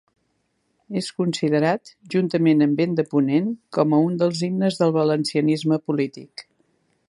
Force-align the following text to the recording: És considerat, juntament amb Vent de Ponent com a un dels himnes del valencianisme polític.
És 1.01 1.09
considerat, 1.21 1.91
juntament 2.15 2.65
amb 2.67 2.81
Vent 2.83 2.97
de 3.01 3.05
Ponent 3.13 3.53
com 3.79 3.93
a 3.93 4.01
un 4.09 4.19
dels 4.23 4.41
himnes 4.49 4.81
del 4.81 4.95
valencianisme 4.99 5.83
polític. 5.91 6.49